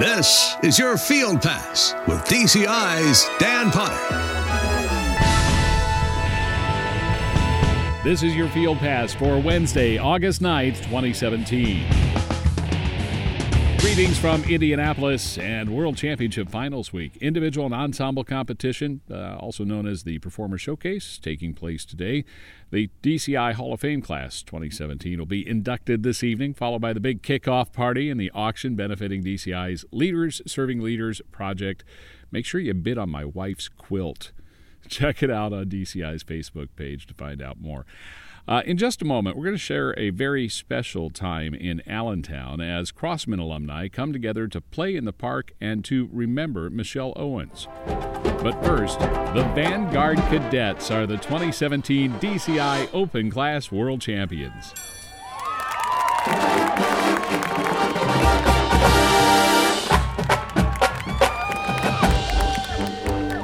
[0.00, 3.92] This is your Field Pass with DCI's Dan Potter.
[8.02, 11.84] This is your Field Pass for Wednesday, August 9th, 2017.
[13.80, 17.16] Greetings from Indianapolis and World Championship Finals Week.
[17.16, 22.26] Individual and ensemble competition, uh, also known as the Performer Showcase, taking place today.
[22.70, 27.00] The DCI Hall of Fame Class 2017 will be inducted this evening, followed by the
[27.00, 31.82] big kickoff party and the auction benefiting DCI's Leaders Serving Leaders project.
[32.30, 34.32] Make sure you bid on my wife's quilt.
[34.88, 37.86] Check it out on DCI's Facebook page to find out more.
[38.50, 42.60] Uh, in just a moment, we're going to share a very special time in Allentown
[42.60, 47.68] as Crossmen alumni come together to play in the park and to remember Michelle Owens.
[47.86, 54.74] But first, the Vanguard Cadets are the 2017 DCI Open Class World Champions.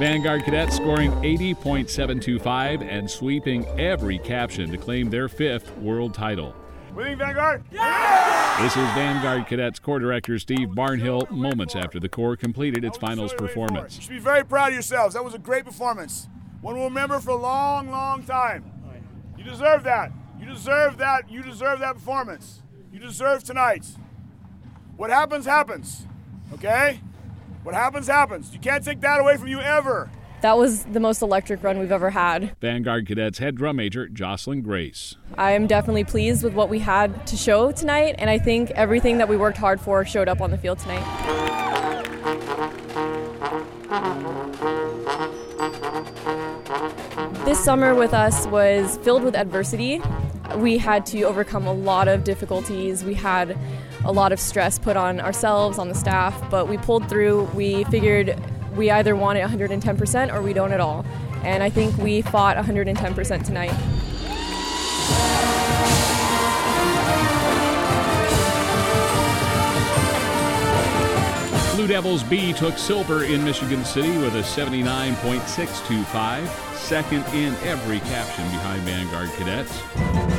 [0.06, 6.55] Vanguard Cadets scoring 80.725 and sweeping every caption to claim their fifth world title.
[6.94, 7.64] Winning Vanguard?
[7.72, 8.62] Yeah!
[8.62, 13.34] This is Vanguard Cadets Corps Director Steve Barnhill moments after the Corps completed its finals
[13.34, 13.97] performance.
[13.97, 15.14] You should be very proud of yourselves.
[15.14, 16.28] That was a great performance.
[16.61, 18.70] One we'll remember for a long, long time.
[19.36, 20.12] You deserve that.
[20.39, 21.28] You deserve that.
[21.28, 22.62] You deserve that performance.
[22.92, 23.84] You deserve tonight.
[24.97, 26.06] What happens, happens.
[26.52, 27.00] Okay?
[27.67, 28.55] What happens, happens.
[28.55, 30.09] You can't take that away from you ever.
[30.41, 32.56] That was the most electric run we've ever had.
[32.61, 35.17] Vanguard Cadets head drum major Jocelyn Grace.
[35.36, 39.28] I'm definitely pleased with what we had to show tonight, and I think everything that
[39.28, 41.03] we worked hard for showed up on the field tonight.
[47.45, 50.01] This summer with us was filled with adversity.
[50.56, 53.04] We had to overcome a lot of difficulties.
[53.04, 53.56] We had
[54.04, 57.44] a lot of stress put on ourselves, on the staff, but we pulled through.
[57.54, 58.40] We figured
[58.74, 61.04] we either want it 110% or we don't at all.
[61.42, 63.74] And I think we fought 110% tonight.
[71.77, 78.45] Blue Devils B took silver in Michigan City with a 79.625, second in every caption
[78.45, 80.36] behind Vanguard Cadets.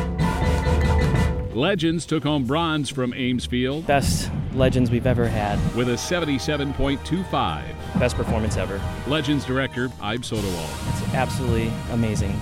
[1.57, 3.87] Legends took home bronze from Ames Field.
[3.87, 5.57] Best Legends we've ever had.
[5.75, 7.99] With a 77.25.
[7.99, 8.79] Best performance ever.
[9.07, 11.03] Legends director Ibe Sodawalla.
[11.03, 12.39] It's absolutely amazing.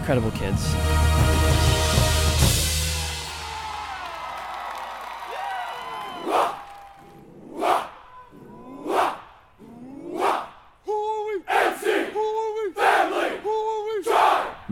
[0.00, 0.74] Incredible kids.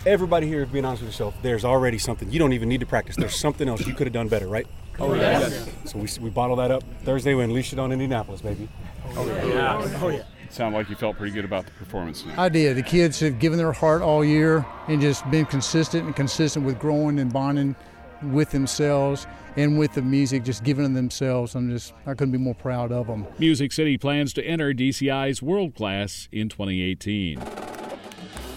[0.05, 2.31] everybody here, being honest with yourself, there's already something.
[2.31, 3.15] You don't even need to practice.
[3.15, 4.67] There's something else you could have done better, right?
[4.99, 5.69] Oh, yes.
[5.85, 6.83] So we, we bottle that up.
[7.03, 8.69] Thursday, we unleash it on Indianapolis, baby.
[9.15, 9.99] Oh, yeah.
[10.01, 10.23] Oh, yeah.
[10.49, 12.21] Sound like you felt pretty good about the performance.
[12.21, 12.37] Tonight.
[12.37, 12.77] I did.
[12.77, 16.77] The kids have given their heart all year and just been consistent and consistent with
[16.77, 17.75] growing and bonding
[18.21, 19.25] with themselves
[19.57, 21.55] and with the music, just giving them themselves.
[21.55, 23.25] I'm just, I couldn't be more proud of them.
[23.39, 27.39] Music City plans to enter DCI's World Class in 2018.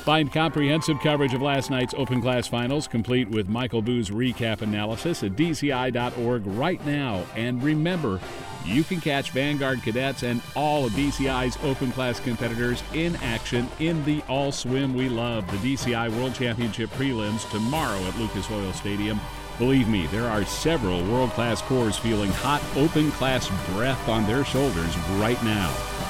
[0.06, 5.25] Find comprehensive coverage of last night's Open Class Finals, complete with Michael Boo's recap analysis
[5.25, 7.25] at DCI.org right now.
[7.34, 8.21] And remember,
[8.65, 14.05] you can catch Vanguard cadets and all of DCI's Open Class competitors in action in
[14.05, 19.19] the All Swim We Love, the DCI World Championship prelims tomorrow at Lucas Oil Stadium.
[19.59, 24.44] Believe me, there are several world class corps feeling hot open class breath on their
[24.44, 26.06] shoulders right now.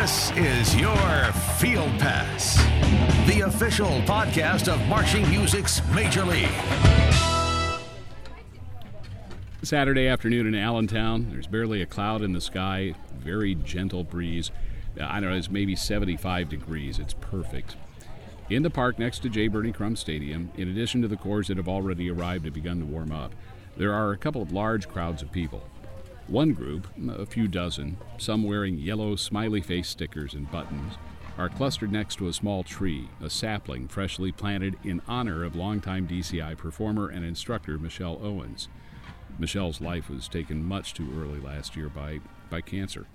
[0.00, 2.56] This is your Field Pass,
[3.26, 6.48] the official podcast of marching music's Major League.
[9.62, 14.50] Saturday afternoon in Allentown, there's barely a cloud in the sky, very gentle breeze.
[14.98, 16.98] I don't know, it's maybe 75 degrees.
[16.98, 17.76] It's perfect.
[18.48, 19.48] In the park next to J.
[19.48, 22.86] Birney Crum Stadium, in addition to the corps that have already arrived and begun to
[22.86, 23.34] warm up,
[23.76, 25.62] there are a couple of large crowds of people.
[26.28, 30.94] One group, a few dozen, some wearing yellow smiley face stickers and buttons,
[31.36, 36.06] are clustered next to a small tree, a sapling freshly planted in honor of longtime
[36.06, 38.68] DCI performer and instructor Michelle Owens.
[39.38, 42.20] Michelle's life was taken much too early last year by,
[42.50, 43.06] by cancer.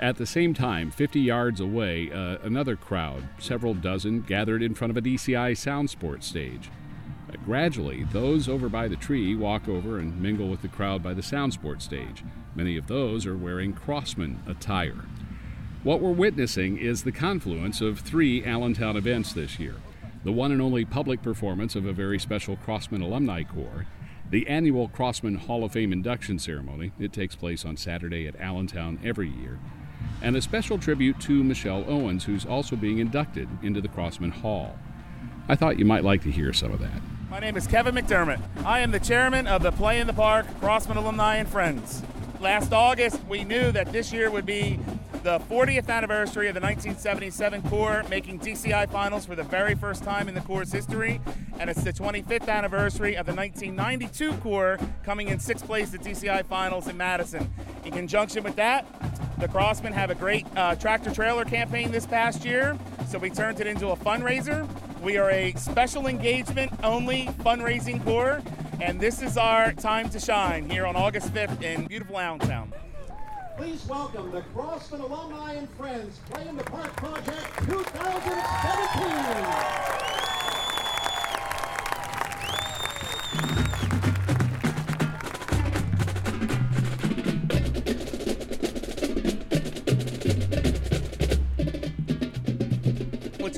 [0.00, 4.90] At the same time, 50 yards away, uh, another crowd, several dozen, gathered in front
[4.90, 6.70] of a DCI Sound Sports stage.
[7.44, 11.22] Gradually, those over by the tree walk over and mingle with the crowd by the
[11.22, 12.22] Sound Sports stage.
[12.54, 15.04] Many of those are wearing Crossmen attire.
[15.82, 19.76] What we're witnessing is the confluence of three Allentown events this year
[20.22, 23.86] the one and only public performance of a very special Crossmen Alumni Corps,
[24.30, 26.92] the annual Crossmen Hall of Fame induction ceremony.
[26.98, 29.58] It takes place on Saturday at Allentown every year
[30.22, 34.76] and a special tribute to Michelle Owens, who's also being inducted into the Crossmen Hall.
[35.48, 37.02] I thought you might like to hear some of that.
[37.34, 38.40] My name is Kevin McDermott.
[38.64, 42.00] I am the chairman of the Play in the Park Crossmen Alumni and Friends.
[42.38, 44.78] Last August, we knew that this year would be
[45.24, 50.28] the 40th anniversary of the 1977 Corps making DCI finals for the very first time
[50.28, 51.20] in the Corps' history,
[51.58, 56.46] and it's the 25th anniversary of the 1992 Corps coming in sixth place at DCI
[56.46, 57.52] finals in Madison.
[57.84, 58.86] In conjunction with that,
[59.40, 62.78] the Crossmen have a great uh, tractor trailer campaign this past year,
[63.08, 64.68] so we turned it into a fundraiser.
[65.04, 68.40] We are a special engagement only fundraising corps,
[68.80, 72.72] and this is our time to shine here on August 5th in beautiful Allentown.
[73.58, 79.83] Please welcome the Crossmen Alumni and Friends Play in the Park Project 2017.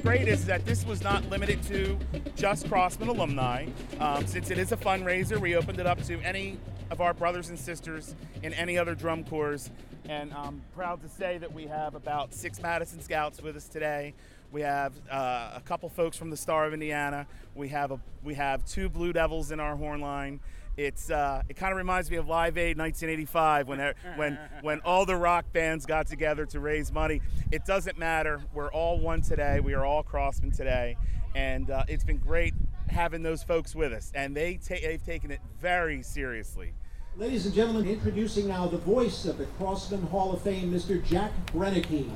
[0.07, 1.99] Great is that this was not limited to
[2.37, 3.67] just Crossmen alumni.
[3.99, 6.59] Um, since it is a fundraiser, we opened it up to any
[6.93, 8.15] of our brothers and sisters
[8.45, 9.69] in any other drum corps.
[10.09, 14.15] And I'm proud to say that we have about six Madison Scouts with us today.
[14.53, 17.27] We have uh, a couple folks from the Star of Indiana.
[17.57, 20.39] We have a we have two Blue Devils in our horn line.
[20.77, 25.07] It's uh, it kind of reminds me of Live Aid 1985 when when when all
[25.07, 27.23] the rock bands got together to raise money.
[27.51, 28.43] It doesn't matter.
[28.53, 29.61] We're all one today.
[29.61, 30.97] We are all Crossmen today,
[31.35, 32.53] and uh, it's been great
[32.89, 34.13] having those folks with us.
[34.15, 36.75] And they ta- they've taken it very seriously.
[37.17, 41.03] Ladies and gentlemen, introducing now the voice of the Crossmen Hall of Fame, Mr.
[41.03, 42.11] Jack Brennicky.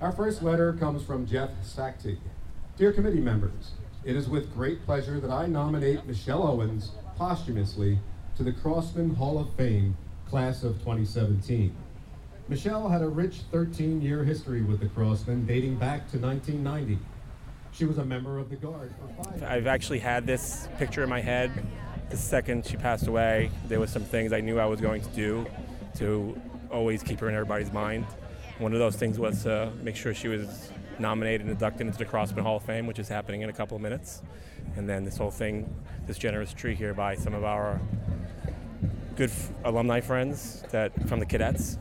[0.00, 2.18] Our first letter comes from Jeff Sacktig.
[2.76, 3.72] Dear committee members,
[4.04, 7.98] it is with great pleasure that I nominate Michelle Owens posthumously
[8.36, 9.96] to the Crossmen Hall of Fame
[10.28, 11.74] class of 2017.
[12.48, 16.98] Michelle had a rich 13 year history with the Crossmen dating back to 1990.
[17.72, 18.92] She was a member of the Guard
[19.46, 21.50] I've actually had this picture in my head
[22.08, 23.50] the second she passed away.
[23.68, 25.46] There was some things I knew I was going to do
[25.98, 28.06] to always keep her in everybody's mind.
[28.60, 32.04] One of those things was to make sure she was nominated and inducted into the
[32.04, 34.20] Crossmen Hall of Fame, which is happening in a couple of minutes.
[34.76, 35.74] And then this whole thing,
[36.06, 37.80] this generous tree here by some of our
[39.16, 41.78] good f- alumni friends that from the cadets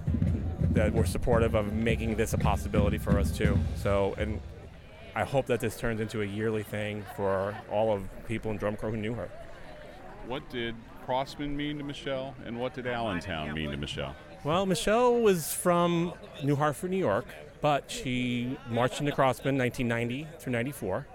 [0.72, 3.60] that were supportive of making this a possibility for us too.
[3.76, 4.40] So, and
[5.16, 8.78] I hope that this turns into a yearly thing for all of people in drum
[8.78, 9.30] corps who knew her.
[10.28, 14.16] What did Crossmen mean to Michelle, and what did Allentown mean to Michelle?
[14.46, 16.14] Well, Michelle was from
[16.44, 17.26] New Hartford, New York,
[17.60, 21.06] but she marched into Crossmen 1990 through 94.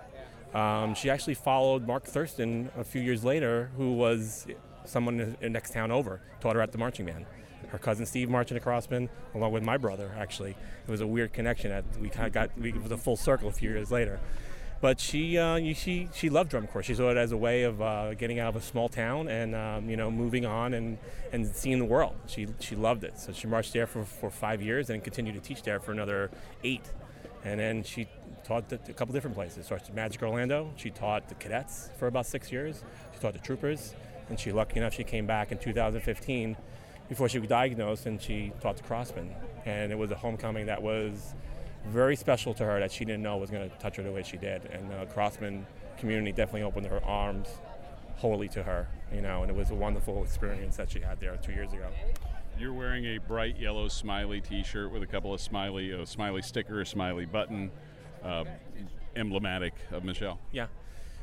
[0.53, 4.47] Um, she actually followed Mark Thurston a few years later, who was
[4.85, 7.25] someone in the next town over, taught her at the marching band.
[7.69, 10.51] Her cousin Steve marched into Crossmen, along with my brother, actually.
[10.87, 11.71] It was a weird connection.
[11.71, 14.21] That we kind of got, we, it was a full circle a few years later.
[14.85, 16.83] But she, uh, she, she loved drum corps.
[16.83, 19.55] She saw it as a way of uh, getting out of a small town and
[19.55, 20.99] um, you know moving on and,
[21.33, 22.15] and seeing the world.
[22.27, 23.19] She, she loved it.
[23.19, 26.31] So she marched there for, for five years and continued to teach there for another
[26.65, 26.83] eight.
[27.47, 28.09] And then she
[28.45, 29.65] taught at a couple different places.
[29.65, 30.71] Started at Magic Orlando.
[30.77, 32.85] She taught the cadets for about six years.
[33.15, 33.95] She taught the troopers,
[34.29, 36.59] and she lucky enough she came back in 2015
[37.09, 39.31] before she was diagnosed, and she taught the Crossmen.
[39.65, 41.33] And it was a homecoming that was
[41.87, 44.23] very special to her that she didn't know was going to touch her the way
[44.23, 44.65] she did.
[44.67, 45.65] And the Crossmen
[45.99, 47.49] community definitely opened her arms
[48.17, 51.37] wholly to her, you know, and it was a wonderful experience that she had there
[51.43, 51.89] two years ago.
[52.59, 56.81] You're wearing a bright yellow smiley T-shirt with a couple of smiley, a smiley sticker,
[56.81, 57.71] a smiley button,
[58.23, 58.45] uh,
[59.17, 60.39] emblematic of Michelle.
[60.53, 60.67] Yeah.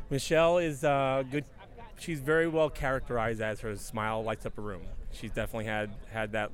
[0.09, 1.45] Michelle is uh, good.
[1.99, 4.81] She's very well characterized as her smile lights up a room.
[5.11, 6.51] She's definitely had had that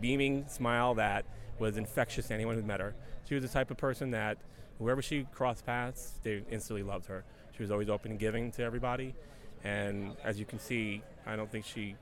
[0.00, 1.26] beaming smile that
[1.60, 2.94] was infectious to anyone who met her.
[3.28, 4.38] She was the type of person that
[4.78, 7.24] whoever she crossed paths, they instantly loved her.
[7.56, 9.14] She was always open and giving to everybody,
[9.62, 11.94] and as you can see, I don't think she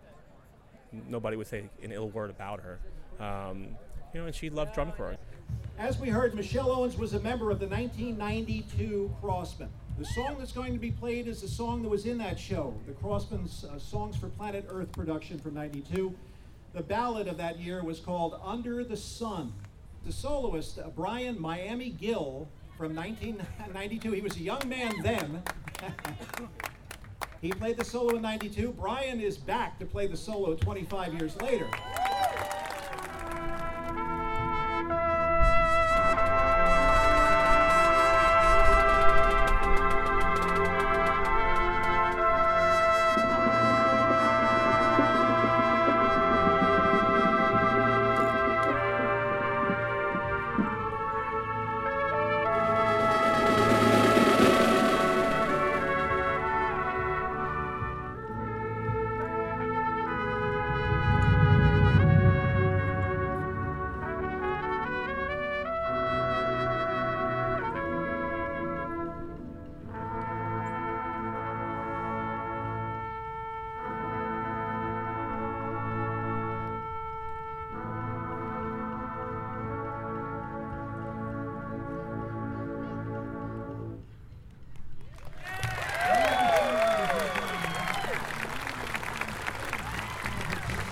[1.09, 2.79] nobody would say an ill word about her.
[3.21, 3.77] Um,
[4.15, 5.17] you know, and she loved drum corps.
[5.79, 9.69] As we heard, Michelle Owens was a member of the 1992 Crossmen.
[9.99, 12.73] The song that's going to be played is the song that was in that show,
[12.87, 16.15] the Crossmen's uh, Songs for Planet Earth production from 92.
[16.79, 19.53] The ballad of that year was called Under the Sun.
[20.07, 25.43] The soloist, uh, Brian Miami Gill, from 1992, he was a young man then.
[27.41, 28.77] he played the solo in 92.
[28.79, 31.69] Brian is back to play the solo 25 years later.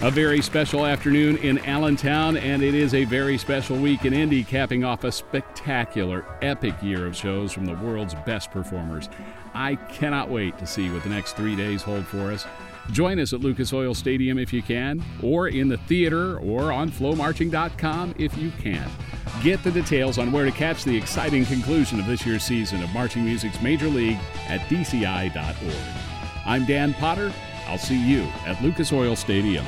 [0.06, 4.44] A very special afternoon in Allentown, and it is a very special week in Indy,
[4.44, 9.08] capping off a spectacular, epic year of shows from the world's best performers.
[9.52, 12.46] I cannot wait to see what the next three days hold for us.
[12.92, 16.88] Join us at Lucas Oil Stadium if you can, or in the theater, or on
[16.88, 18.88] flomarching.com if you can.
[19.42, 22.90] Get the details on where to catch the exciting conclusion of this year's season of
[22.90, 25.76] Marching Music's Major League at dci.org.
[26.46, 27.32] I'm Dan Potter.
[27.66, 29.66] I'll see you at Lucas Oil Stadium.